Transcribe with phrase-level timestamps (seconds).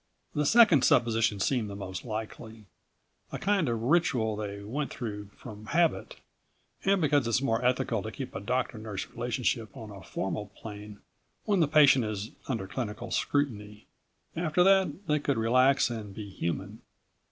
[0.33, 2.65] The second supposition seemed the most likely.
[3.31, 6.15] A kind of ritual they went through from habit,
[6.83, 11.01] and because it's more ethical to keep a doctor nurse relationship on a formal plane
[11.45, 13.85] when the patient is under clinical scrutiny.
[14.35, 16.81] After that, they could relax and be human.